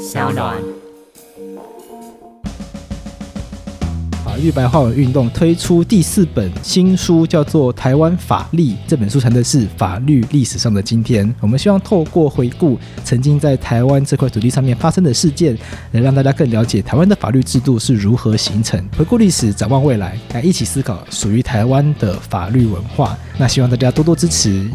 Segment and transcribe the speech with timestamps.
[0.00, 0.56] 小暖。
[4.24, 8.62] 法律白话文运动推出第四本新书，叫做《台湾法律》。
[8.88, 11.32] 这本书谈的是法律历史上的今天。
[11.38, 15.54] 我们希望透过回顾曾经在台湾这块土地上面发生的事件，
[15.92, 18.82] 来让大家更了解台湾的法律制度是如何形成。
[18.96, 23.18] 回顾历史，展望未来，来一起思考属于台湾的法律文化。
[23.36, 24.66] 那希望大家多多支持。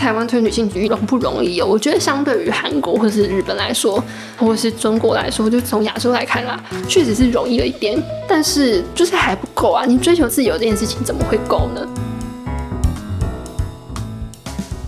[0.00, 1.66] 台湾推女性主义容不容易哦？
[1.66, 4.02] 我觉得相对于韩国或是日本来说，
[4.38, 6.58] 或是中国来说，就从亚洲来看啦，
[6.88, 9.84] 确实是容易了一点，但是就是还不够啊！
[9.84, 11.86] 你追求自由这件事情怎么会够呢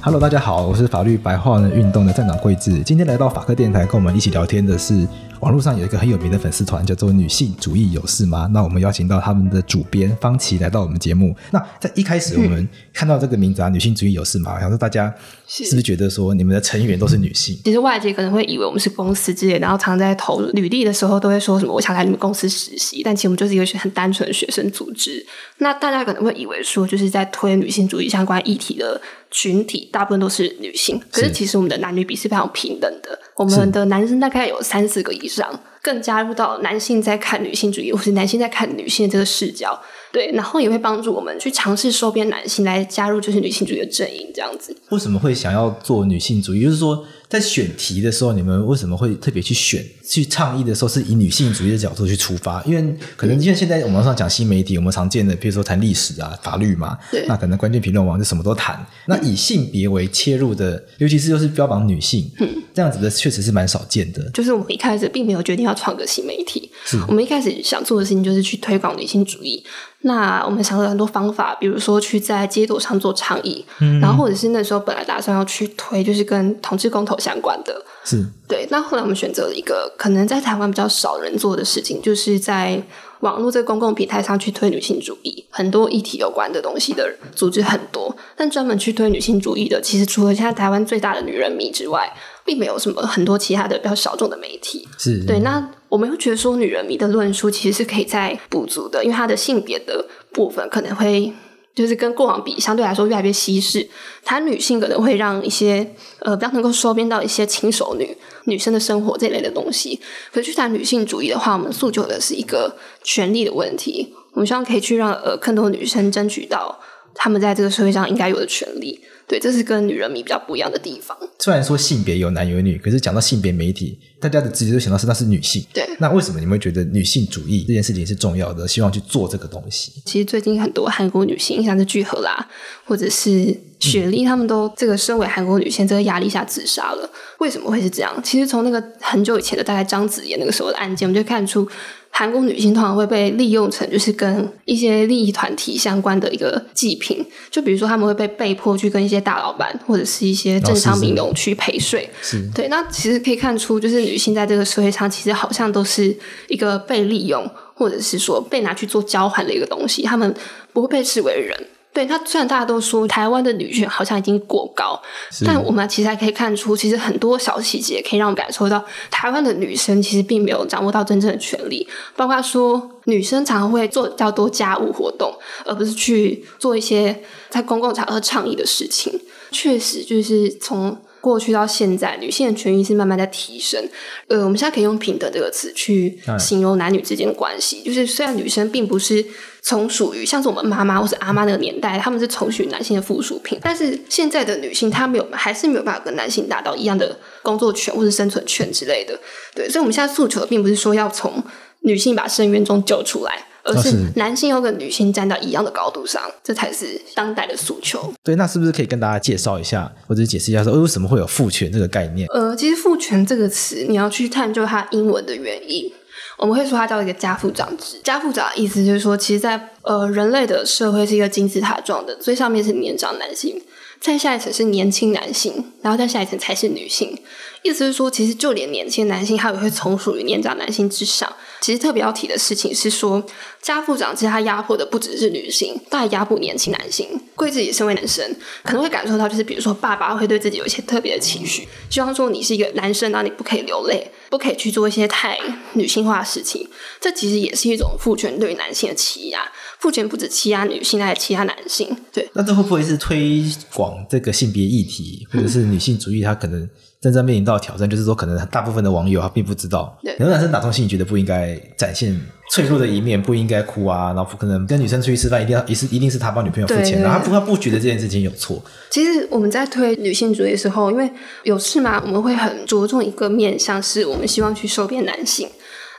[0.05, 5.07] ？Hello，大家好，我是法律白话文运动的站长桂智，今天来到法科电台跟我们一起聊天的是。
[5.39, 11.35] 网络上有一个很有名的粉丝团，叫做“女性主义有事吗？”那我们邀请到他们的主编方琦来到我们节目。
[11.51, 15.13] 那在一开始，我们看到这个名字啊，“女性主义有事吗？”想说大家
[15.49, 17.59] 是不是觉得说你们的成员都是女性？
[17.65, 25.27] 其实外界可能会以为我们是公司之类，然后常在投履历的时候都会说什么“我想来你们公司实习”，但其实我们就是一个很单纯的学生组织。
[25.59, 29.01] 那大家可能会以为说，就是在推女性主义相关议题的
[29.33, 31.01] 群体，大部分都是女性。
[31.11, 35.59] 可是其实我们的男女比是非常平等的，我们的男生大概有三四个以上。
[35.83, 39.77] 更加入到男性在看女性主义，或是男性在看女性的这个视角，
[40.13, 44.77] 对，然后也会帮助我们去尝试收编男性来加入就是女性主义的阵营，这样子。
[44.91, 46.63] 为什么会想要做女性主义？
[46.63, 47.05] 就是说。
[47.33, 52.63] 在选题的时候，你们为什么会特别去选、去倡议的时候，是以女性主义的角度去出发？
[52.65, 58.87] 因为可能因为现在网上讲新媒体，我们常见的，比如说谈历史啊、法律嘛，对，那可能关键评论网就什么都谈。
[59.07, 64.29] 那以性别为切入的，尤其是又是标榜女性，嗯，这样子的确实是蛮少见的。
[64.33, 69.65] 就是我们一开始并没有决定要创个新媒体，是我们一开始想做的事情就是去推广女性主义。
[70.05, 78.67] 那我们想了很多方法，比如说去在街头上做倡议，嗯，然后或者是那时候本来打算要去推，就是跟同志公投相关的，是对。
[78.71, 82.83] 那后来我们选择了一个可能在台湾比较少人做的事情，就是在
[83.21, 92.13] 网络这个公共平台上去推女性主义，很多议题有关的东西的组织很多，但专门去推女性主义的，其实除了现在台湾最大的女人迷之外，
[92.45, 95.39] 并没有什么很多其他的比较小众的媒体，是对。
[95.39, 101.33] 那我们又觉得说，女人迷的论述其实是可以再补足的，因为它的性别的部分可能会
[101.75, 103.89] 就是跟过往比，相对来说越来越稀释。
[104.25, 109.99] 谈女性可能会让一些呃比较能够收编到一些轻熟女女生的生活这类的东西。
[110.33, 114.15] 可是去谈女性主义的话，我们诉求的是一个权利的问题。
[114.33, 116.79] 我们希望可以去让呃更多女生争取到
[117.15, 119.01] 她们在这个社会上应该有的权利。
[119.33, 121.17] 对，这是跟女人迷比较不一样的地方。
[121.39, 125.65] 虽然说性别有男有女，可是讲到性别媒体，大家的直觉就想到是那是女性。
[125.73, 128.69] 对，那为什么你们会觉得女性主义这件事情是重要的？
[128.69, 130.03] 希望去做这个东西。
[130.05, 132.47] 其实最近很多韩国女性，像是聚合啦，
[132.85, 137.11] 或者是雪莉，她、嗯、们都这个身为韩国女性，这个压力下自杀了。
[137.39, 138.15] 为什么会是这样？
[138.23, 141.67] 其实从那个很久以前的大概张子怡那个时候的案件，我们就看出。
[142.15, 152.09] 韩国女性通常会被利用成就是跟一些利益团体相关的一个祭品，就比如说他们会被被迫去跟一些大老板或者是一些政商名流去陪睡。
[152.21, 156.15] 是对，那其实可以看出，就是女性在这个社会上其实好像都是
[156.49, 160.33] 一个被利用，或者是说被拿去做交换的一个东西，他们
[160.75, 161.67] 不会被视为人。
[161.93, 164.99] 对，他虽然大家都说台湾的女权好像已经过高，
[165.45, 171.87] 但我们其实还可以看出，其实很多小细节可以让我们感受到，台湾的女生其实并没有掌握到真正的权利。
[172.17, 175.33] 包括说，女生常常会做较多家务活动，
[175.67, 179.21] 而不是去做一些在公共场合倡议的事情。
[179.51, 180.97] 确实，就是从。
[181.23, 183.89] 过去到现在，女性的权益是慢慢在提升。
[184.27, 187.81] 呃，我们现在可以用“平等”这个词去形容男女之间的关系。
[187.83, 189.25] 嗯、就是虽然女生并不是
[189.63, 199.17] 从属于像是我们妈妈或是阿妈那个年代，她们是从属于男性的附属品，但是现在的女性她没有，还是没有办法跟男性达到一样的工作权或是生存权之类的。
[199.55, 201.41] 对，所以我们现在诉求的并不是说要从
[201.83, 203.47] 女性把深渊中救出来。
[203.65, 208.13] 而是男性要跟女性站到一样的高度上，这才是当代的诉求。
[208.23, 212.29] 对，那是不是可以跟大家介绍一下，或者解释一下，说为什么会有父权这个概念？
[212.33, 215.91] 呃，其实父权这个词，你要去探究它英文的原因，
[216.39, 218.01] 我们会说它叫一个家父长制。
[218.03, 223.63] 家父长的意思就是说，其实在，在呃人类的社会是一个金字塔状的，最上面是年长男性，
[224.01, 227.17] 再下一层是年轻男性，然后再下一层才是女性。
[227.63, 231.33] 意思是说，其实就连年轻男性，他也会从属于年长男性之上。
[231.61, 233.25] 其实特别要提的事情是说，
[233.61, 237.09] 家父长其实他压迫的不只是女性，他还压迫年轻男性。
[237.37, 245.39] 贵自己身为男生，可能会感受到，就是比如说爸爸会对自己有一些特别的情绪，希望说你是一个男生，那你不可以流泪，不可以去做一些太
[245.75, 246.69] 女性化的事情。
[247.01, 249.41] 这其实也是一种父权对于男性的欺压。
[249.79, 251.97] 父权不止欺压女性，还有欺压男性。
[252.13, 253.45] 对，那这会不会是推
[253.75, 256.23] 广这个性别议题，或者是女性主义？
[256.23, 256.69] 他可能
[257.03, 262.17] 真正面临到挑战，就是说，可能大部分的网友他并不知道，很多男生打从心里觉得不应该展现
[262.53, 268.63] 脆弱的一面，不应该哭啊，然后不可能跟女生出去吃饭，一定要一是一定是他帮女朋友付钱，然后他不他不觉得这件事情有错。
[268.89, 271.11] 其实我们在推女性主义的时候，因为
[271.43, 275.49] 有事嘛，我们会很着重一个面向，是我们希望去收编男性。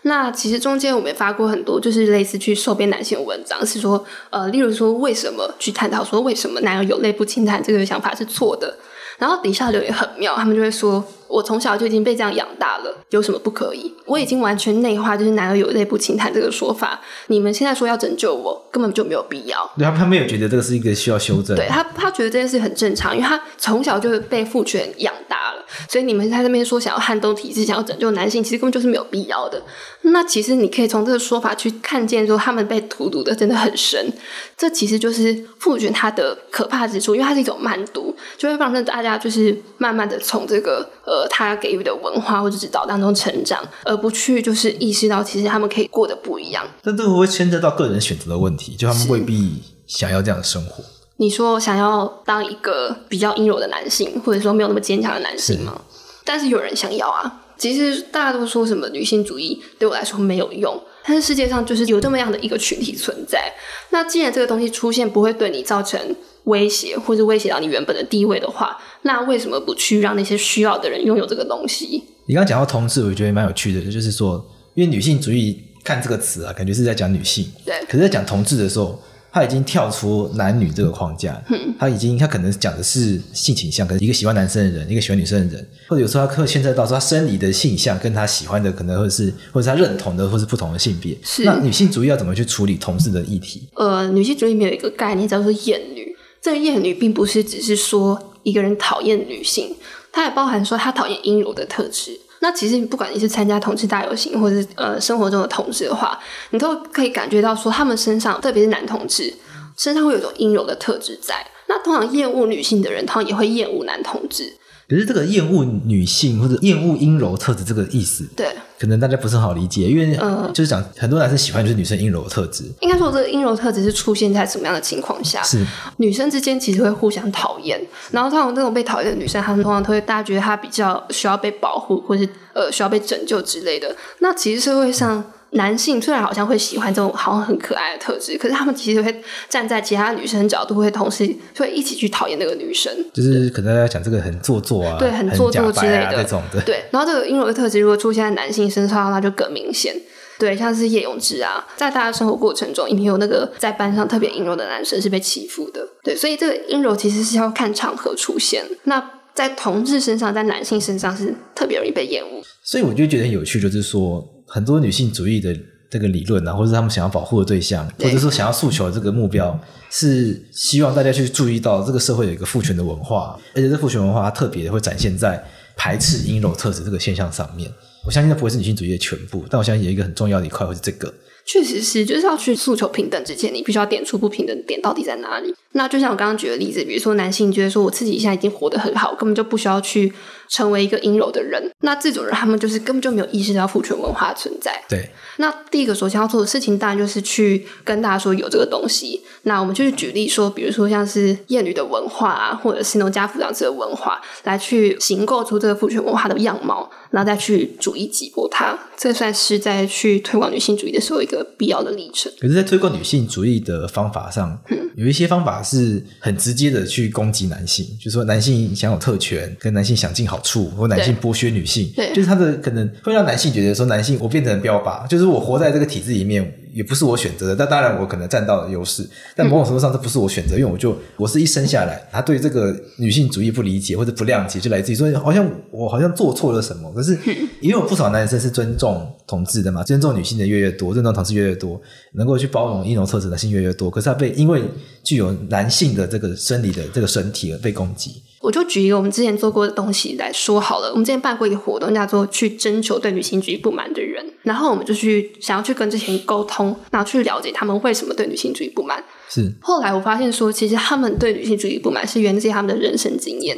[0.04, 8.74] 那其实中间我们也发过很多，就是类似去收编男性的文章，是说，呃，例如说为什么去探讨说为什么男人有泪不轻弹这个想法是错的，
[9.18, 11.04] 然后底下留言很妙，他们就会说。
[11.34, 13.92] 我从小就已经被这样养大了，有什么不可以？
[14.06, 17.02] 我已经完全内化，就是“男儿有泪不轻弹”这个说法。
[17.26, 19.68] 你们现在说要拯救我，根本就没有必要。
[19.76, 21.56] 对，他他没有觉得这个是一个需要修正。
[21.56, 25.43] 对他，他觉得这件事很正常，因为他从小就被父权养大了。
[25.90, 29.62] 所以你们在这边说想要撼动体制，想要拯救男性，其实根本就是没有必要的。
[30.02, 34.12] 那其实你可以从这个说法去看见，说他们被荼毒的真的很深。
[34.58, 46.66] 这其实就是父权它的可怕之处，因为它是一种慢毒，就会让大家就是慢慢的从这个呃他给予的文化或者指导当中成长，而不去就是意识到其实他们可以过得不一样。
[46.82, 48.76] 但这个会牵扯到个人选择的问题？
[48.76, 50.84] 就他们未必想要这样的生活。
[51.18, 55.82] 你说想要当一个比较阴柔的男性，或者说没有那么坚强的男性吗？
[56.26, 57.42] 但是有人想要啊。
[57.56, 60.82] 其实大家都说什么女性主义对我来说没有用。
[61.06, 63.54] 但是世界上就是有这么样的一个群体存在，
[63.92, 66.00] 那既然这个东西出现不会对你造成
[66.46, 72.04] 威胁，或者威胁到你原本的地位的话，那为什么不去让那些需要的人拥有这个东西？
[72.26, 74.44] 你刚刚讲到同志，我觉得蛮有趣的，就是说，
[74.74, 79.00] 因为女性主义看这个词啊，感觉是在讲女性，对，可是在讲同志的时候。
[79.34, 91.18] 他已经跳出男女这个框架，嗯、他已经他可能讲的是性倾向，可能一个喜欢男生的人，一个喜欢女生的人，或者有时候他会牵扯到说他生理的性向跟他喜欢的可能或者是，或者是他认同的，或是不同的性别。
[91.24, 93.68] 是那女性主义要怎么去处理同志的议题？
[93.74, 99.76] 呃，女性主义里面有一个概念叫做厌女，这个厌女并不是只是说一个人讨厌女性，
[100.12, 102.20] 它也包含说他讨厌阴柔的特质。
[102.44, 106.20] 那其实不管你是参加同志大游行，或者是呃生活中的同志的话，
[106.50, 109.34] 你都可以感觉到说他们身上，特别是男同志
[109.78, 111.36] 身上会有一种阴柔的特质在。
[111.68, 114.54] 那通常厌恶女性的人，通常也会厌恶男同志。
[114.90, 118.48] 可是这个厌恶女性或者厌恶阴柔特质这个意思，对，
[118.78, 120.16] 可能大家不是很好理解，因为
[120.54, 122.66] 就是讲很多男生喜欢就是女生阴柔的特质。
[122.82, 125.42] 应该说这个阴柔特质是出现在什么样的情况下？
[125.44, 125.66] 是
[125.98, 127.82] 女生之间其实会互相讨厌，
[128.12, 133.96] 然后通常这种被讨厌的女生，她们通常都会大家觉得她比较需要被保护，或是呃需要被拯救之类的。
[134.20, 135.20] 那其实社会上。
[135.20, 141.28] 嗯男性虽然好像会喜欢这种好像很可爱的特质，可是他们其实会站在其他女生的角度，会同时
[141.58, 142.92] 会一起去讨厌那个女生。
[143.14, 146.62] 就是可能大家讲这个很做作啊，对，很做作之类的这种的。
[146.62, 149.96] 对，然后这个阴柔的特质如果出现在男性身上，那就更明显。
[150.40, 155.88] 对，像是叶永志啊，在大家生活过程中，一定有那个在班上特别阴柔的男生是被欺负的？
[156.04, 158.66] 对，所以这个阴柔其实是要看场合出现。
[158.86, 162.42] 那在同志身上，在男性身上是特别容易被厌恶。
[162.64, 164.28] 所以我就觉得很有趣，就是说。
[164.54, 165.58] 很多女性主义的
[165.90, 169.60] 这个理论啊，或者是他们想要保护的对象，或者说想要诉求的这个目标，
[169.90, 175.44] 是希望大家去注意到这个社会有一个父权的文化，而且这父权文化它特别的会展现在
[175.76, 177.68] 排斥阴柔特质这个现象上面。
[178.06, 181.12] 我相信它不会是女性主义的全部，但我相信有一个很重要的一块会是这个。
[181.46, 185.54] 确实是，就是要去诉求平等之前，你必须要点出不平等的点到底在哪里。
[185.74, 190.14] 那就像我刚刚举的例子，比如说男性觉得说我自己现在已经活得很好，根本就不需要去。
[190.50, 194.84] 成为一个阴柔的人，那这种人他们就是根本就没有意识到父权文化的存在。
[194.88, 199.24] 对，那第一个首先要做的事情，当然就是去跟大家说有这个东西。
[199.44, 208.78] 那我们就是举例说，比如说像是厌女的文化啊，或者是那种家抚养制的文化，来去形构出这个父权文化的样貌，然后再去逐一击破它。
[208.96, 212.30] 这算是在去推广女性主义的时候一个必要的历程。
[212.38, 220.44] 可是，在推广女性主义的方法上，嗯，有一些方法是很直接的去攻击男性，就是说男性享有特权，跟男性想尽好。
[220.44, 226.44] 处或男性剥削女性，对，就是他的可能会让男性觉得说，男性我变成标靶，就是我活在这个体制里面。
[226.74, 236.92] 也不是我选择的，但当然我可能占到了优势，但某种程度上这不是我选择，因为我就我是一生下来，他对这个女性主义不理解或者不谅解，就来自于说好像我好像做错了什么。
[236.94, 237.18] 可是
[237.62, 241.80] 也有不少男生是尊重同志的嘛，尊重女性的越越多，尊重同志越越多，
[242.14, 243.90] 能够去包容阴柔特质的男性越越多。
[243.90, 244.64] 可是他被因为
[245.04, 248.22] 具有男性的这个生理的这个身体而被攻击。
[248.42, 250.90] 我就举一个我们之前做过的东西来说好了。
[250.90, 259.04] 我们之前办过一个活动，叫做去征求对女性主义不满的人，然后我们就去想要去跟这些人沟通，然后去了解他们为什么对女性主义不满。
[259.30, 259.52] 是。
[259.62, 263.58] 后来我发现说，其实他们对女性主义不满是源自于他们的人生经验。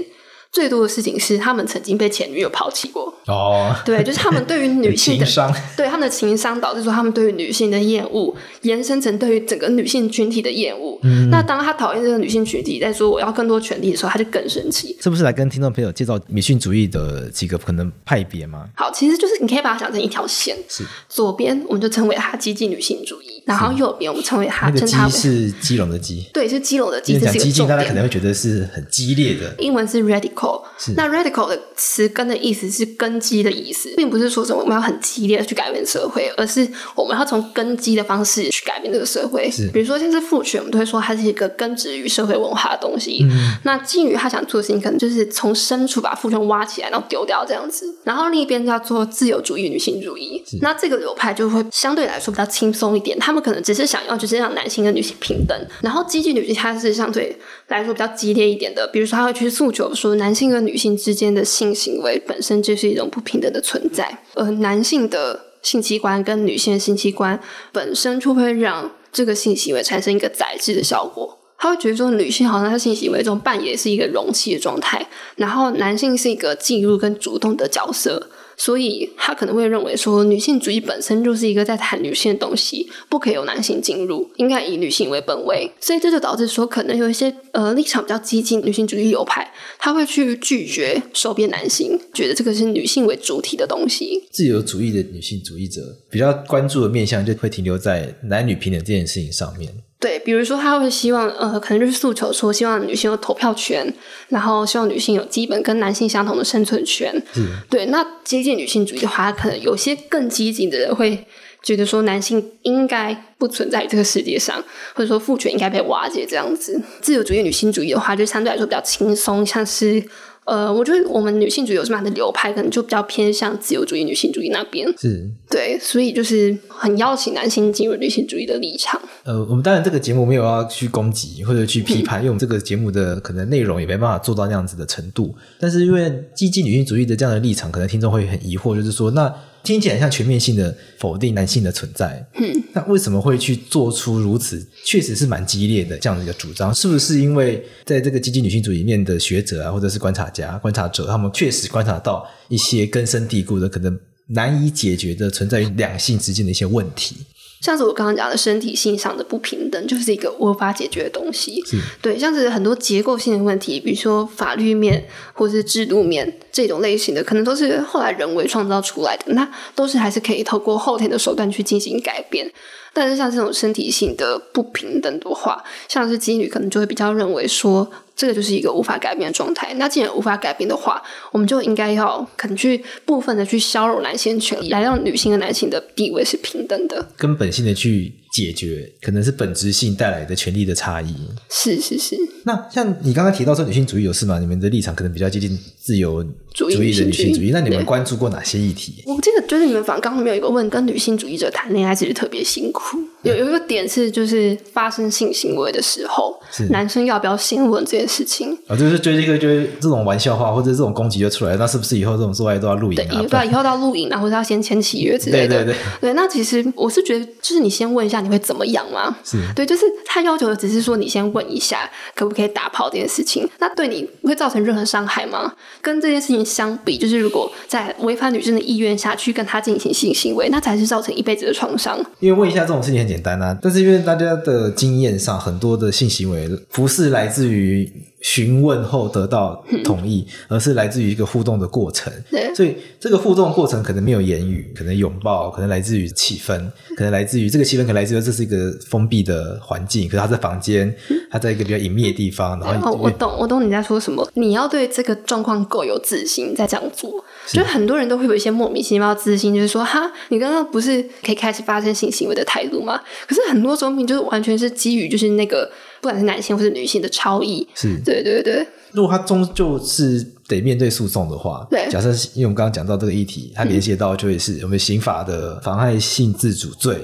[0.56, 10.98] 最多的事情是他们曾经被前女友抛弃过哦，对，就是他们对于 女性的情商， 对他们的情商导致说他们对于女性的厌恶延伸成对于整个女性群体的厌恶。
[11.04, 14.96] 嗯，那当他讨厌这个女性群体，在说我要更多权利的时候，他就更生气。
[15.02, 18.70] 是不是来跟听众朋友介绍女性主义的几个可能派别吗？
[18.78, 27.20] 好，其实就是你可以把它想成一条线，是左边我们就称为它激进女性主义，然后右边我们称为它，称它为是基隆的基，对，是基隆的激。
[27.20, 30.45] 讲激进，大家可能会觉得是很激烈的，英文是 radical，
[30.78, 31.26] 是那 radical。
[31.26, 39.50] radical 的词根的意思是根基的意思，并不是说什么我们要很激烈的去改变社会，而是我们要从根基的方式去改变这个社会。
[39.50, 43.24] 是，比如说像是父权，我们都会说它是一个根植于社会文化的东西。
[43.24, 47.96] 嗯、那妓女她想做的事情，可能就是从深处把父权挖起来，然后丢掉这样子。
[48.04, 55.58] 然后另一边叫做自由主义女性主义，那这个流派就会相对来说比较轻松一点，他们可能只是想要就是让男性跟女性平等。
[55.82, 57.38] 然后激进女性她是相对
[57.68, 67.40] 来说比较激烈一点的，比如说她会去诉求说男男性跟女性之间的性行为本身就是一种不平等的存在，而男性的性器官跟女性的性器官
[67.72, 71.38] 本身就会让这个性行为产生一个宰制的效果。
[71.60, 78.32] 他会觉得说，女性好像在性行为中扮演是一个容器的状态，然后男性是一个进入跟主动的角色。
[78.58, 85.70] 所以他可能会认为说，女性主义本身就是一个在谈女性的东西，不可以由男性进入，应该以女性为本位。
[85.80, 94.24] 所以这就导致说，可能有一些呃立场比较激进女性主义流派，他会去拒绝收编男性，觉得这个是女性为主体的东西。
[94.32, 99.74] 自由主义的女性主义者比较关注的面向就会停留在男女平等这件事情上面。
[99.98, 103.92] 对，比如说他会希望，呃，可能就是诉求说，希望女性有投票权，
[104.30, 107.12] 然后希望女性有基本跟男性相同的生存权。
[107.38, 107.86] 嗯，对。
[107.88, 111.26] 那接近女性主义的话，可能有些更激进的人会
[111.64, 116.80] 觉得说，男性应该不存在于这个世界上，或者说父权应该被瓦解这样子。
[117.02, 120.04] 自由主义女性主义的话，就相对来说比较轻松，像是。
[120.46, 124.88] 呃，我觉得我们女性主义有什么样的流派，可能就比较偏向自由主义女性主义那边。
[124.98, 129.02] 是，对，所以就是很邀请男性进入女性主义的立场。
[129.24, 135.36] 呃，我们当然这个节目没有要去攻击或者去批判，嗯、因为我们这个节目的可能内容也没办法做到那样子的程度。
[135.60, 139.34] 但是因为积极女性主义的这样的立场，可能听众会很疑惑，就是说那。
[139.66, 146.74] 听起来像全面性的否定男性的存在，嗯，那为什么会去做出如此确实是蛮激烈的这样的一个主张？
[146.74, 157.18] 是不是因为在这个积极女性主义里面的学者啊，或者是观察家、观察者，他们确实观察到一些根深蒂固的、可能难以解决的存在于两性之间的一些问题？
[157.62, 161.64] 像是我刚刚讲的身体性上的不平等，就是一个无法解决的东西。
[162.02, 172.52] 对，像是很多结构性的问题，比如说法律面或是制度面这种类型的，可能都是后来人为创造出来的，那都是还是可以透过后天的手段去进行改变。
[172.94, 177.92] 但是像这种身体性的不平等的话，像是基女可能就会比较认为说。
[178.16, 179.74] 这个就是一个无法改变的状态。
[179.76, 191.16] 那既然无法改变的话，我们就应该要肯去部分的去削弱男性权利，来让女性和男性的地位是平等的，根本性的去解决，可能是本质性带来的权利的差异。
[191.50, 192.18] 是是是。
[192.44, 194.40] 那像你刚刚提到说女性主义有事吗？
[194.40, 196.22] 你们的立场可能比较接近自由
[196.54, 197.52] 主义的女性主义。
[197.54, 199.02] 那你们关注过哪些议题？
[199.06, 202.98] 我记得就是你们反刚刚没有一个问，跟女性主义者谈恋爱其实特别辛苦。
[203.24, 206.38] 有有一个点是，就是发生性行为的时候，
[206.70, 208.56] 男生要不要先问这件事情？
[208.68, 213.26] 啊，就是就是一个就是这种玩笑话或者这种攻击就出来，那是不是以后这种做爱都要录影啊？
[213.28, 215.64] 对，以后都要录影，然后是要先签契约之类的。
[215.64, 216.14] 对对对，对。
[216.14, 219.16] 那其实我是觉得，就是你先问一下，你会怎么样吗？
[219.24, 219.38] 是。
[219.56, 223.48] 对，就是他要求的只是说你先问一下，可不可以打炮这件事情。
[223.60, 225.54] 那对你会造成任何伤害吗？
[225.82, 231.98] 跟这件事情相比，就是如果在违反女生的意愿下去跟他进行性行为，那才是造成一辈子的创伤。
[232.20, 233.58] 因为问一下这种事情很简单啊。
[233.62, 237.92] 但是因为大家的经验上，很多的性行为不是来自于
[238.26, 242.12] 询问后得到同意，而是来自于一个互动的过程。
[242.56, 246.58] 所以这个互动过程可能没有言语，可能拥抱，可能来自于气氛，
[246.98, 250.10] 可能来自于这个气氛，可能来自于这是一个封闭的环境。
[250.10, 250.92] 可是他在房间，
[251.30, 252.60] 他在一个比较隐秘的地方。
[252.60, 254.28] 然后我懂，我懂你在说什么。
[254.34, 257.24] 你要对这个状况够有自信，再这样做。
[257.50, 263.00] 就很多人都会有一些莫名其妙的自信，就是说哈，你刚刚不是可以开始发生性行为的态度吗？
[263.28, 265.70] 可是很多时候，你就是完全是基于就是那个。
[266.06, 267.68] 不管是男性或是女性的超异。
[267.74, 268.64] 是，对对对。
[268.92, 276.98] 如果他终究是得面对诉讼的话，对，假设因为我们刚刚讲到这个议题，它联系到就会是我们刑法的妨害性自主罪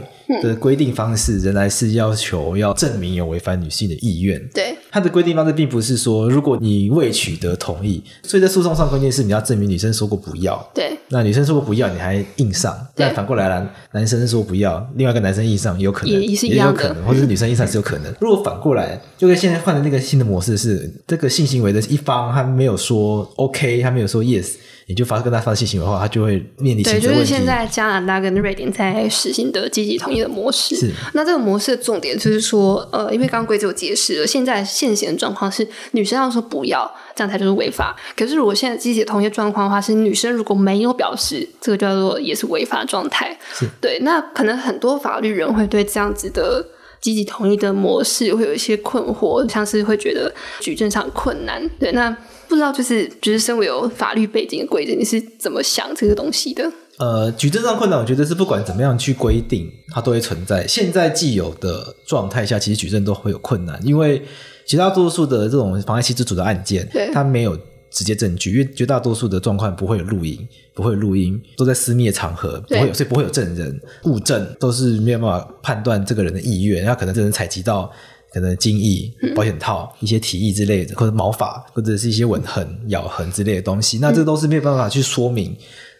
[0.43, 4.39] 的规定方式，仍然是要求要证明有违反女性的意愿。
[4.53, 10.71] 对，它的规定方式并不是说如果你未取得同意，所以在诉讼上关键是你要证明女生说过不要。
[10.73, 18.13] 对，那女生说过不要，你还硬上，但反过来了，男生说不要，另外一个男生硬上也，有可能也是一样的，也有可能，或者是女生硬上是有可能。
[18.21, 24.55] 如果反过来，就跟现在换的那个新的模式是，这个性行为的一方他没有说 OK，他没有说 Yes。
[24.87, 26.83] 你就发跟他发生性行为的话，他就会面临。
[26.83, 30.75] 对，就是现在加拿大跟瑞典在实行的积极同意的模式。
[30.75, 30.91] 是。
[31.13, 37.95] 那这个模式的重点就是说，呃，因为刚刚规则有解释了，现在现行的状况是女生要说不要，这样才就是违法。
[38.17, 43.37] 可是如果现在积极同意状况的话，是女生如果没有表示，这个叫做也是违法状态。
[43.53, 43.65] 是。
[43.79, 46.65] 对，那可能很多法律人会对这样子的
[46.99, 51.69] 积极同意的模式会有一些困惑，像是会觉得举证上困难。
[51.79, 52.13] 对，那。
[52.51, 56.69] 不知道，就是就是身为有法律背景的规则，你是怎么想这个东西的？
[56.97, 60.67] 呃，举证上困难，我觉得是不管怎么样去规定，它都会存在。
[60.67, 64.21] 现在既有的状态下，其实举证都会有困难，因为
[64.65, 67.57] 绝大多数的这种妨害性自主的案件，它没有
[67.89, 70.37] 直接证据，因为绝大多数的状况不会有录音，
[70.75, 77.89] 不会有录音，都在私密的场合，不会有，所以不会有证人、物证，都是没有办法判断这个人的意愿，他可能真的采集到。
[78.33, 85.53] 可能精液、保险套、一些体液之类的，或者毛发，或者是一些吻痕、咬痕之类的东西，那这都是没有办法去说明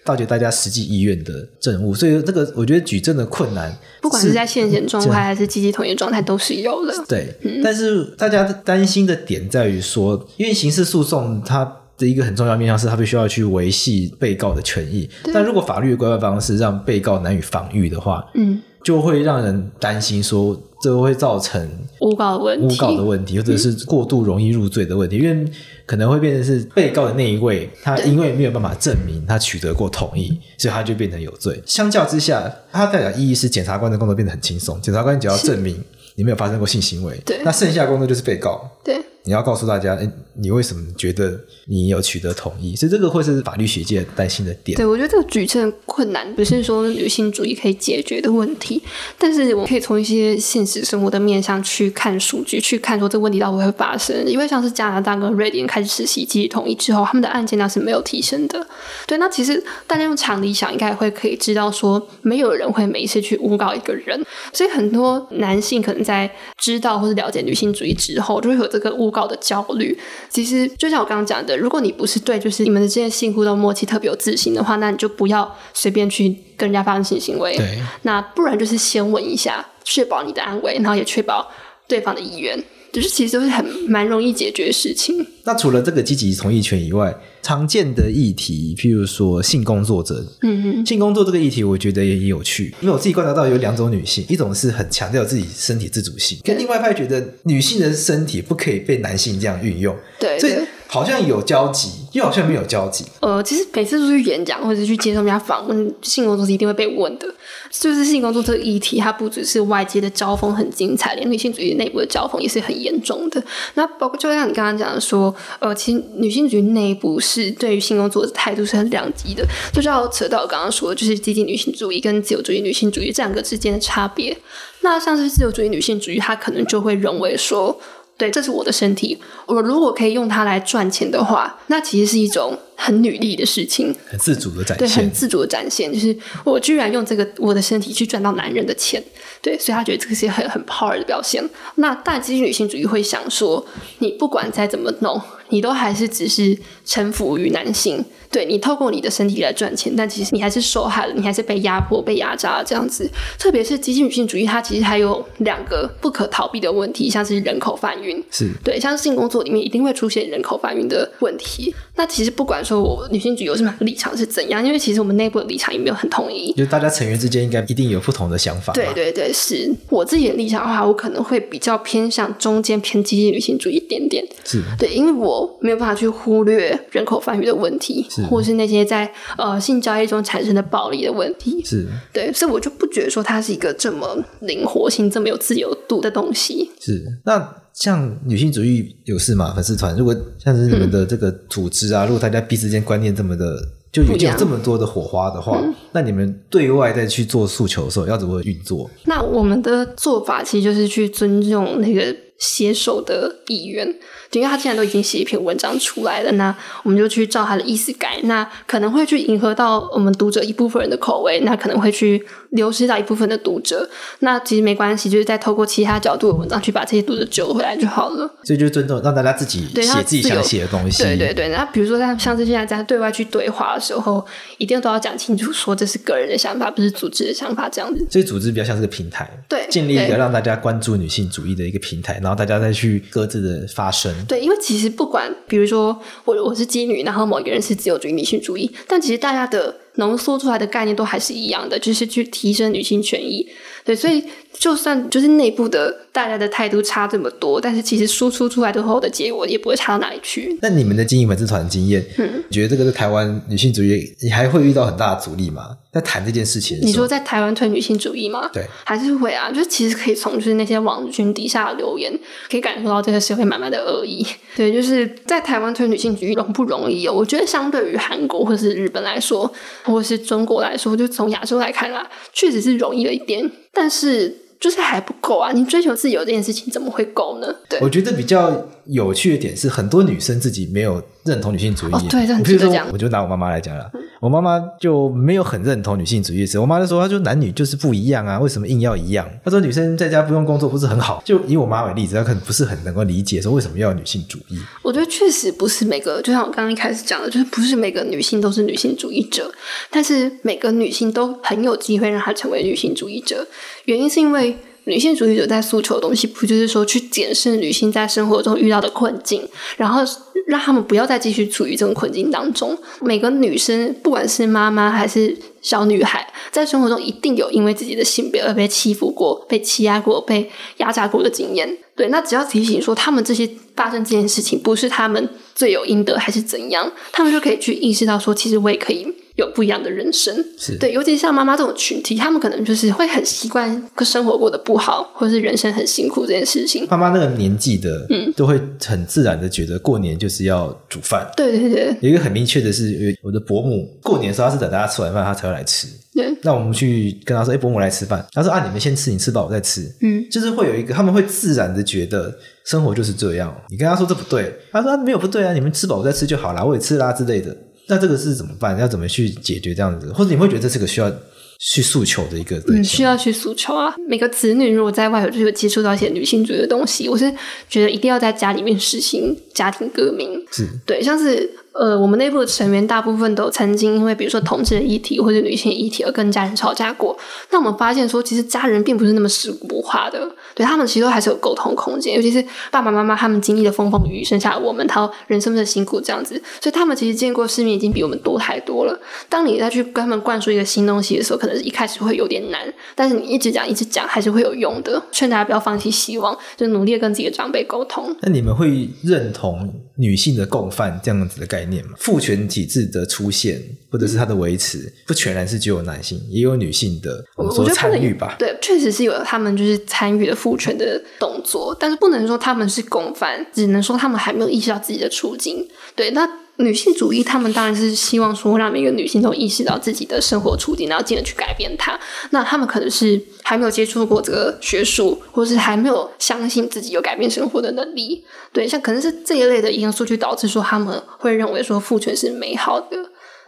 [0.05, 1.93] 到底大家实际意愿的证物。
[1.93, 6.93] 所以这个我觉得举证的困难，不管是在现行状态还是积极同意状态，都是有的。
[7.05, 15.09] 对，但是大家担心的点在于说，因为刑事诉讼它的一个很重要面向是，它必须要去维系被告的权益。
[15.33, 18.61] 但如果法律的规范方式让被告难以防御的话，嗯。
[18.83, 21.69] 就会让人担心说，这会造成
[21.99, 25.51] 诬告的问题，诬告的问题，或者是过度容易入罪的问题，嗯、因为
[25.85, 31.61] 可能会变成是被告的那一位，他因为没有办法证明他取得过同意，所以他就变成有罪。
[31.65, 35.75] 相较之下，它代表意义是检察官的工作变得很轻松，检察官只要证明
[36.15, 38.95] 你没有发生过性行为，对，那剩下的工作就是被告，对。
[39.23, 42.75] 你要告诉大家，哎，你为什么觉得你有取得同意？
[42.75, 44.75] 所以这个会是法律学界担心的点。
[44.75, 48.81] 对，我觉得这个举证困难不是说女性主义可以解决的问题，
[49.19, 54.25] 但是我可以从一些现实生活的面向去看数据，去看说这个问题到底会，发生。
[54.25, 58.65] 因为像是加拿大跟瑞典开始实行积极同意之后，他们的案件量是没有提升的。
[59.05, 64.19] 对，那其实大家用常理想，应该也会可以知道说，没有人会每一次去诬告一个人。
[64.51, 69.95] 所以很多男性可能在知道或是了解女性主义之后，就会有这个诬告的焦虑，
[70.29, 77.55] 其实就像我刚刚讲的，如果你不是对，就是你们的这些性互动默契特别有自信的话，那你就不要随便去跟人家发生性行为。
[77.55, 81.51] 对，那不然就是先问一下，确保你的安危，然后也确保
[81.87, 82.57] 对方的意愿。
[82.91, 85.25] 就是其实都是很蛮容易解决的事情。
[85.43, 100.53] 那除了这个积极同意权以外，常见的议题，譬如说性工作者，嗯嗯，性工作这个议题，我觉得也很有趣，因为我自己观察到有两种女性，一种是很强调自己身体自主性，跟另外一派觉得女性的身体不可以被男性这样运用，对，所以
[100.93, 103.05] 好像有交集，又好像没有交集。
[103.21, 107.25] 呃，其实每次出去演讲或者去接受人家访问，性工作是一定会被问的。
[107.69, 113.41] 就是性工作这个议题，它不只是外界的交锋很精彩，连女性主义内部的交锋也是很严重的。
[113.75, 124.37] 那包括就像你刚刚讲的说，呃，其实女性主义内部是对于性工作的态度是很两极的，就是要扯到我刚刚说，就是积极女性主义跟自由主义女性主义这两个之间的差别。
[124.81, 127.79] 那像是自由主义女性主义，她可能就会认为说，
[128.17, 132.57] 对，这是我的身体，我如果可以用它来赚钱的话，那其实是一种。
[132.83, 138.99] 很女力的事情，很自主的展现，对，很自主的展现，就是我居然用这个我的身体去赚到男人的钱，
[139.39, 141.47] 对，所以他觉得这个是很很 power 的表现。
[141.75, 143.63] 那大积极女性主义会想说，
[143.99, 148.03] 你不管再怎么弄，你都还是只是臣服于男性。
[148.31, 153.05] 对，你透过你的身体来赚钱，但其实你还是受害了，你还是被压迫、被压榨这样子。
[153.37, 161.75] 特别是积极女性主义，它其实还有两个不可逃避的问题，像是人口贩运，是对，像是性工作里面一定会出现人口贩运的问题。
[161.97, 168.71] 那其实不管说我女性主义有什么立场是怎样，因为其实我们内部的立场也没有很统一，就大家成员之间应该一定有不同的想法。
[168.71, 174.25] 对对对，是我自己的立场的话，我可能会比较偏向中间偏积极女性主义一点点。
[174.45, 178.07] 是对，因为我没有办法去忽略人口贩运的问题。
[178.29, 186.69] 或是那些在呃性交易中产生的暴力的问题，是对，所以我就不觉得说它是一个这么灵活性、这么有自由度的东西。
[186.79, 189.53] 是那像女性主义有事吗？
[189.55, 193.57] 粉丝团如果像是你们的这个组织啊，嗯、如果大家彼此间观念这么的，
[193.91, 198.89] 就有这么多的火花的话，嗯、那你们对外再去做诉求的时候，要怎么运作？
[199.05, 202.15] 那我们的做法其实就是去尊重那个。
[202.41, 203.95] 携手的意愿。
[204.31, 213.89] 因为他既然都已经写一篇文章出来了，那我们就去照他的意思改，那可能会去迎合到我们读者一部分人的口味，那可能会去流失到一部分的读者。
[214.19, 218.33] 那其实没关系，就是再透过其他角度的文章去把这些读者救回来就好了。
[218.45, 221.03] 所以就尊重让大家自己写自己想写的东西。
[221.03, 224.25] 对对对，那比如说像像是现在在对外去对话的时候，
[224.57, 228.07] 一定都要讲清楚，说这是个人的想法，不是组织的想法，这样子。
[228.09, 234.09] 所以组织比较像是个平台，对，建立一个让大家关注女性主义的一个平台，然后然后大家再去各自的发生。
[234.25, 234.89] 对，因为其实。
[235.01, 243.47] 不管，比如说我我是基女，然后某一个人是自由主义女性主义，但其实大家的浓缩出来的概念都还是一样的，就是去提升女性权益。
[243.83, 250.55] 对，所以就算就是内部的大家的态度差这么多，但是其实输出出来之后的结果也不会差到哪里去。
[250.61, 255.77] 那你们的经营粉丝团的经验，嗯，你觉得这个是台湾女性主义，你还会遇到很大的阻力吗？
[255.91, 258.49] 在谈这件事情，你说在台湾推女性主义吗？
[258.53, 262.13] 对，还是会啊，就是其实可以从就是那些网群底下的留言，
[262.49, 264.25] 可以感受到这个社会慢慢的恶意。
[264.55, 267.13] 对，就是在台湾推女性主义容不容易哦？
[267.13, 269.51] 我觉得相对于韩国或是日本来说，
[269.91, 273.51] 或是中国来说，就从亚洲来看啦，确实是容易了一点。
[273.73, 275.51] 但是就是还不够啊！
[275.51, 277.47] 你追求自由这件事情怎么会够呢？
[277.67, 281.93] 对，我觉得比较有趣的点是，很多女生自己没有认同女性主义。
[281.93, 282.87] 哦，对，这很值得讲。
[282.91, 283.89] 我就拿我妈妈来讲了。
[283.93, 294.59] 嗯我妈妈就没有很认同女性主义的时候，我妈就说：“她说男女就是不一样啊，为什么硬要一样？”她说：“女生在家不用工作不是很好？”就以我妈为例子，她可能不是很能够理解说为什么要女性主义。
[294.83, 299.51] 我觉得确实不是每个，就像我刚刚一开始讲的，就是不是每个女性都是女性主义者，
[299.89, 303.47] 但是每个女性都很有机会让她成为女性主义者。
[303.85, 310.03] 原因是因为女性主义者在诉求的东西，不就是说去检视女性在生活中遇到的困境，然后。
[310.47, 312.77] 让他们不要再继续处于这种困境当中。
[313.01, 321.77] 每个女生，不管是妈妈还是小女孩，在生活中一定有因为自己的性别而被欺负过、被欺压过、被压榨过的经验。
[321.95, 329.07] 对，那只要提醒说，他们这些发生这件事情不是他们罪有应得，还是怎样，他们就可以去意识到说，其实我也可以。
[329.41, 336.87] 有不一样的人生，是对，尤其像妈妈这种群体，他们可能就是会很习惯生活过得不好，或者是人生很辛苦这件事情。
[336.89, 341.29] 妈妈那个年纪的，嗯，都会很自然的觉得过年就是要煮饭。
[341.35, 345.87] 对对对，有一个很明确的是，我的伯母过年的时候，她是等大家吃完饭，她才会来吃。
[346.13, 353.55] 对，那我们去跟他说：“哎，伯母来吃饭。”他说：“啊，你们先吃，你吃饱我再吃。”嗯，就是会有一个，他们会自然的觉得生活就是这样。
[353.69, 357.55] 你跟他说这不对，他说：“啊，没有不对啊，你们吃饱我再吃就好啦，我也吃啦之类的。”
[357.87, 358.77] 那这个是怎么办？
[358.79, 360.11] 要怎么去解决这样子？
[360.13, 361.11] 或者你会觉得这是个需要
[361.59, 362.57] 去诉求的一个？
[362.67, 363.93] 嗯，需要去诉求啊！
[364.07, 367.31] 每个子女如果在外头就有接触到一些女性主义的东西，我是
[367.69, 370.43] 觉得一定要在家里面实行家庭革命。
[370.51, 371.49] 是对，像是。
[371.73, 377.17] 呃，我们内部的成员大部分都曾经因为比如说同志的议题或者女性议题而跟家人吵架过。
[377.49, 380.19] 那我们发现说，其实家人并不是那么世故不化的，
[380.53, 382.15] 对他们其实都还是有沟通空间。
[382.15, 388.99] 尤其是爸爸妈妈他们经历了风风雨雨生下我们，他人生的辛苦这样子，所以他们其实见过世面已经比我们多太多了。
[389.29, 392.61] 当你再去跟他们灌输一个新东西的时候，可能是一开始会有点难，
[392.93, 395.01] 但是你一直讲一直讲还是会有用的。
[395.11, 398.13] 劝大家不要放弃希望，就努力的跟自己的长辈沟通。
[398.21, 401.91] 那你们会认同女性的共犯这样子的概念吗？
[401.97, 408.35] 父权体制的出现，或者是它的维持，不全然是只有男性，也有女性的我们说参与吧。
[408.39, 415.67] 对，确实是有他们就是参与了父权的动作，但是不能说他们是共犯，只能说他们还没有意识到自己的处境。
[415.95, 416.27] 对，那。
[416.61, 421.99] 女性主义，他们当然是希望说，让每个女性都意识到自己的生活处境，然后进而去改变它。
[422.29, 428.23] 那他们可能是还没有接触过这个学术，或是还没有相信自己有改变生活的能力。
[428.53, 432.97] 对，像可能是这一类的因素去导致说，他们会认为说父权是美好的。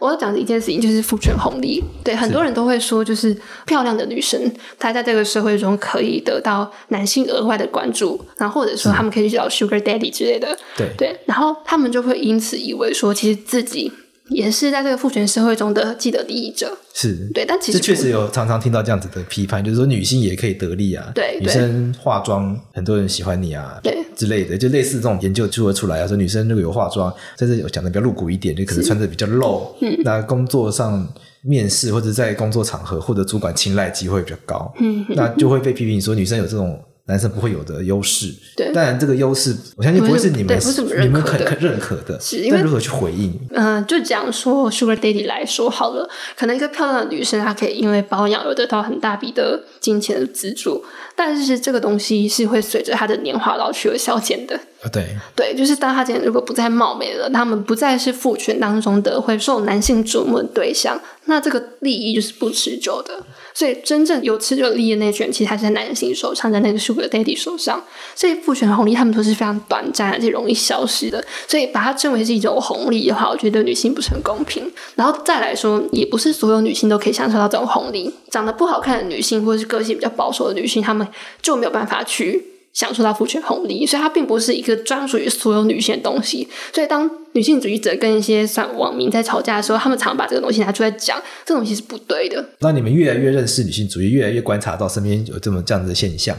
[0.04, 1.82] 我要讲的一件事情就是父权红利。
[2.04, 4.38] 对，很多人都会说，就是漂亮的女生，
[4.78, 10.54] 她在这个社会中可以得到男性额外的关注，然后或者说他们可以去找 Sugar Daddy 之类的。
[10.76, 13.90] 对对，然后他们就会因此以为说，其实自己
[14.28, 16.76] 也是在这个父权社会中的既得利益者。
[16.92, 17.28] 是。
[17.34, 23.98] 对，但其实这确实有常常听到这样子的批判，就是说女性也可以得利啊，对，女生化妆很多人喜欢你啊，对。
[24.16, 31.06] 之类的，就类似这种研究就会出来啊，说女生如果有化妆，甚至有讲的比较露骨一点，就可能穿的比较露，嗯，那工作上
[31.42, 36.80] 面试或者在工作场合获得主管青睐机会比较高，嗯，那就会被批评说女生有这种。
[37.06, 43.38] 男生不会有的优势，对，当然这个优势，我相信不会是你们是你们很认可的，是因为如何去回应？
[43.50, 50.82] 嗯、呃，就讲说，Sugar Daddy 来说好了，可能一个漂亮的女生，她可以因为保养而得到很大笔的金钱的资助，
[51.14, 54.58] 但是这个东西是会随着她的年华老去而消减的。
[54.90, 63.22] 对，对，就是当她今天如果不再貌美了，她们不再是父权当中的会受男性瞩目的对象，那这个利益就是不持久的。
[63.54, 67.82] 所以真正有持久力的那群，其实还是在男性手上，在那个 Sugar Daddy 手上。
[68.16, 71.24] 所以父权红利他们都是非常短暂而且容易消失的。
[71.46, 74.70] 所以把它称为是一种红利的话，我觉得女性不是很公平。
[74.96, 78.12] 然后再来说，也不是所有女性都可以享受到这种红利。
[78.28, 81.06] 长得不好看的女性，或者是个性比较保守的女性，她们
[81.40, 82.53] 就没有办法去。
[82.74, 86.46] 享受到父权红利，所以它并不是一个专属于所有女性的东西。
[86.72, 92.44] 所以当女性主义者跟一些上网民在吵架的时候，他们常把这个东西拿出来讲，这东西是不对的。
[92.58, 96.36] 那你们越来越认识女性主义，越来越观察到身边有这么这样子的现象。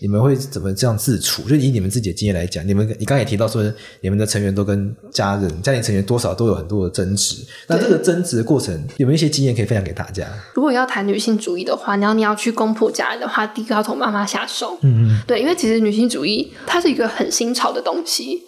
[0.00, 1.42] 你们会怎么这样自处？
[1.42, 3.62] 就以你们自己的经验来讲，你们你刚才也提到说，
[4.00, 7.42] 你们的成员都跟家人、家庭成员多少都有很多的争执。
[7.66, 10.26] 那这个争执的过程，有没有一些经验可以分享给大家？
[10.54, 14.78] 如果要谈女性主义的话，你要你要去攻破家人的话，第一个要从妈妈下手。
[14.82, 18.42] 嗯嗯，对，因为其实女性主义它是一个很新潮的东西。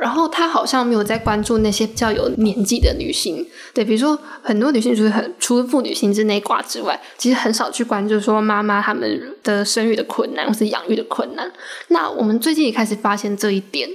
[0.00, 11.52] 然后他好像没有在关注那些比较有年纪的女性，对，比如说很多女性就是很除了妇女性之内挂之外，其实很少去关注说妈妈她们的生育的困难或是养育的困难。
[11.88, 13.90] 那我们最近也开始发现这一点。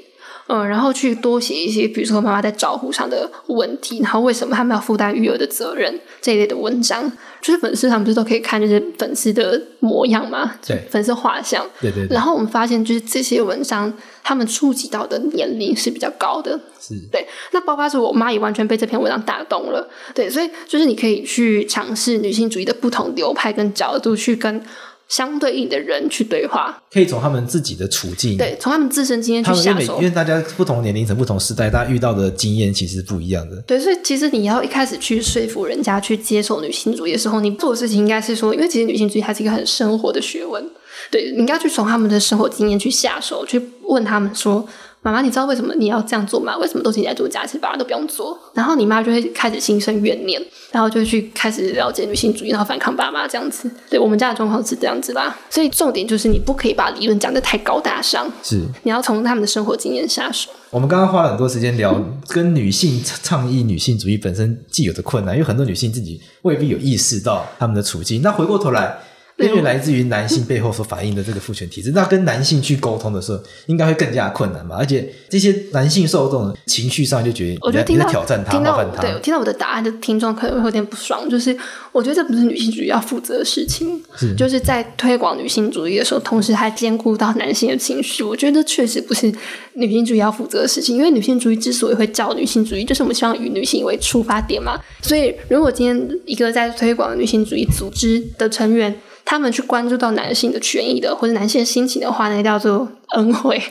[0.48, 7.12] 嗯，然后去多写一些，比如说妈妈在照顾上的问题，然后为什么他们要负担育儿的责任这一类的文章，
[7.46, 12.16] 就是粉丝他们不是都可以看，就是粉丝的模样嘛，对，粉丝画像，对，对对。
[12.16, 17.28] 然后我们发现，就是这些文章他们触及到的年龄是比较高的，是对。
[17.52, 24.60] 那包括是我妈也完全被这篇文章打动了，对，所以就是你可以去尝试女性主义的不同流派跟角度去跟。
[25.08, 29.98] 相对应的人去对话，可以从他们自己的处境，对，从他们自身经验去下手。
[29.98, 33.56] 因为大家不同年龄层、不同时代，大家遇到的经验其实不一样的。
[33.68, 40.68] 对，所以其实你要一开始去说服人家去接受女性主义的时候，你做的事情应该是说，因为其实女性主义还是一个很生活的学问。
[41.12, 44.68] 对，你应该去从他们的生活经验去下手，去问他们说。
[45.06, 46.58] 妈妈，你知道为什么你要这样做吗？
[46.58, 48.36] 为什么都是你在做家事，爸爸都不用做？
[48.56, 53.70] 然后你妈就会开始心生怨念，然后就去开始了解女性主义，然后反抗爸妈这样子。
[53.88, 55.38] 对，我们家的状况是这样子啦。
[55.48, 60.50] 所以重点就是你不可以把理论讲得太高大上，是你要从他们的生活经验下手。
[60.72, 68.24] 我们刚刚花了很多时间聊跟女性倡议女性主义本身既有的困难，因为很多女性自己未必有意识到他们的处境。
[68.24, 68.98] 那回过头来。
[69.38, 74.78] 根源来自于男性背后所反映的这个父权体制，那跟男性去沟通的时候，应该会更加困难嘛？
[74.78, 79.02] 而且这些男性受众情绪上就觉得，我觉得听到挑战他，听到冒犯他。
[79.02, 81.56] 对，听到我的答案的听众可能会有点不爽，就是
[81.92, 89.34] 我觉得这不是女性主义要负责的事情，是就是在推广女性主义的时候，同时还兼顾到男性的情绪，我觉得确实不是
[89.74, 90.96] 女性主义要负责的事情。
[90.96, 94.80] 因为女性主义之所以会叫女性主义，就是我们希望以女性为出发点嘛。
[95.02, 103.62] 所以如果今天一个在推广女性主义组织的成员，他们去关注到男性的权益的，或者男性的心情的话，那叫做恩惠。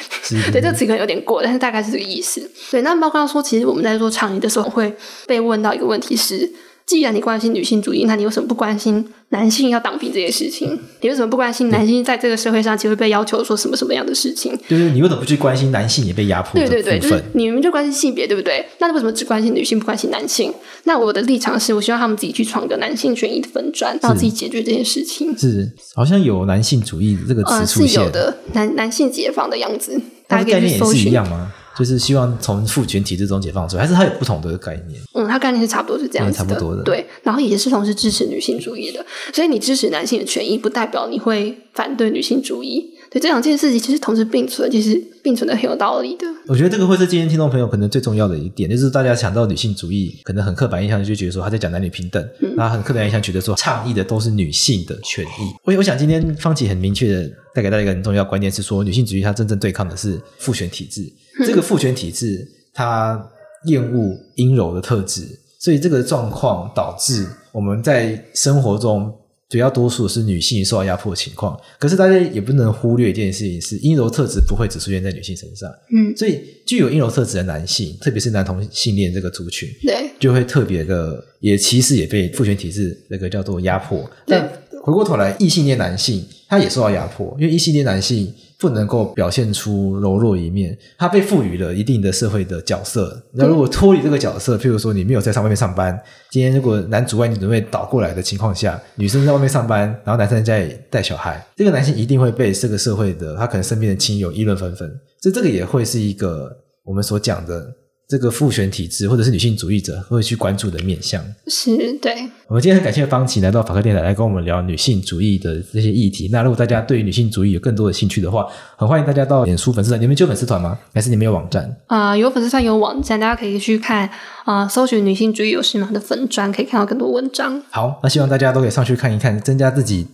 [0.52, 2.50] 对，这个词可能有点过，但是大概是这个意思。
[2.70, 4.94] 对，那包括说，其实我们在做倡议的时候，会
[5.26, 6.52] 被问到一个问题是。
[6.86, 10.78] 既然你关心女性主义，那你为什么不关心男性要当兵这件事情？
[11.00, 14.54] 你为什么不关心男性在这个社会上其实会被要求说什么什么样的事情？
[14.68, 16.60] 就是你为什么不去关心男性也被压迫？
[16.60, 18.66] 对对对，就是你们就关心性别，对不对？
[18.80, 20.52] 那为什么只关心女性不关心男性？
[20.84, 25.36] 那我的立场是我希望他们自己去闯个男性权益的分专，让自己解决这件事情。
[25.38, 31.50] 是，好像有男性主义这个词出现，是有的男男性解放的样子，大家概念也是一样吗？
[31.76, 35.00] 就是希望从父权体制中解放出来，还是它有不同的概念？
[35.12, 36.82] 嗯，它概念是差不多是这样子的，差不多的。
[36.82, 42.93] 对，然后也是同时支持女性主义的，所以你支持男性的权益，不代表你会反对女性主义。
[43.14, 46.26] 对，这两件事情其实同时并存，其实并存的很有道理的。
[46.48, 55.54] 我觉得这个会是今天听众朋友可能最重要的一点，就是大家想到女性主义，可能很刻板印象就觉得说他在讲男女平等，嗯，然后很刻板印象觉得说倡议的都是女性的权益。
[55.62, 61.00] 我我想今天方琦很明确的带给大家一个很重要的观念是说，女性主义它真正对抗的是父权体制。
[61.46, 63.24] 这个父权体制，它
[63.66, 65.22] 厌恶阴柔的特质，
[65.60, 69.14] 所以这个状况导致我们在生活中
[69.54, 71.56] 绝大多数是女性受到压迫的情况。
[71.78, 75.70] 可是大家也不能忽略一件事情，是阴柔特质不会只出现在女性身上。
[75.94, 84.10] 嗯，所以具有阴柔特质的男性，特别是男同性恋这个族群，对，就会特别的也其实也被父权体制那个叫做压迫。
[84.26, 84.50] 但
[84.84, 88.32] 回过头来，异性恋男性他也受到压迫，因为异性恋男性。
[88.56, 93.22] 不能够表现出柔弱一面，他被赋予了一定的社会的角色。
[93.32, 104.88] 那如果脱离这个角色，譬如说你没有在上外面上班，今天如果男主外女主内倒过来的情况下，女生在外面上班，然后男生在家里带小孩，这个男性一定会被这个社会的他可能身边的亲友议论纷纷。
[105.20, 106.48] 所以这个也会是一个
[106.84, 107.70] 我们所讲的
[108.14, 111.20] 这个父权体制或者是女性主义者会去关注的面向。
[111.48, 112.14] 是，对。
[112.46, 116.28] 我们今天很感谢方琦来到法克电台来跟我们聊女性主义的这些议题。
[116.30, 118.46] 那如果大家对于女性主义有更多的兴趣的话，
[118.76, 120.00] 很欢迎大家到脸书粉丝团。
[120.00, 120.78] 你们就有粉丝团吗？
[120.92, 121.64] 还是你们有网站？
[121.88, 124.08] 啊、呃，有粉丝团，有网站，大家可以去看
[124.44, 127.60] 啊、呃，搜寻“女性主义有事吗”的粉专，可以看到更多文章。
[127.70, 130.06] 好，那希望大家都可以上去看一看，增加自己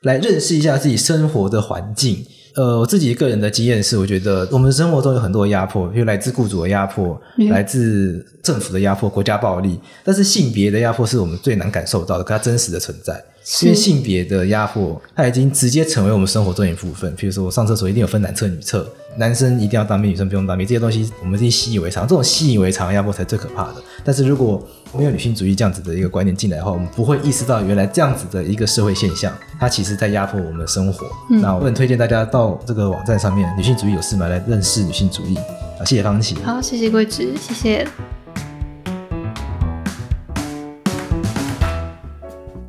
[0.00, 2.24] 来认识一下自己生活的环境。
[2.54, 9.80] 呃，我自己个人的经验是，我觉得我们生活中有很多压迫，比如来自雇主的压迫，嗯、来自政府的压迫，国家暴力。
[10.04, 13.24] 但是性别的压迫是我们最难感受到的，可它真实的存在。
[13.62, 17.12] 因为性别的压迫，它已经直接成为我们生活中一部分。
[17.16, 22.04] 比如说，我上厕所一定有分男厕女厕，男生一定要当兵，女生不用当兵，这些东西我们自己习以为常。
[22.04, 23.74] 这种习以为常的压迫才最可怕的。
[24.02, 31.06] 但是如果没有女性主义这样子的一个观念进来的话，我们不会意识到原来这样子的一个社会现象，它其实在压迫我们的生活。
[31.30, 34.28] 嗯、那我很推荐大家到这个网站上面，女性主义有事吗？
[34.28, 35.36] 来认识女性主义。
[35.78, 36.36] 好，谢谢方琦。
[36.42, 37.86] 好，谢谢桂枝，谢谢。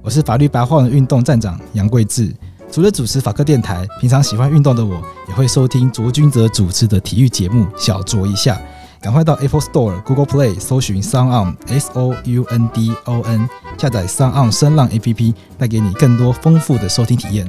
[0.01, 2.29] 我是法律白话文运动站长杨桂智，
[2.73, 8.59] 除了主持法克电台，平常喜欢运动的我也会收听卓君泽主持的体育节目，小酌一下。
[8.99, 17.47] 赶快到 Apple Store、Google Play 搜寻 SoundOn S O U N D O N，下载 SoundOn 声浪 APP，带给你更多丰富的收听体验。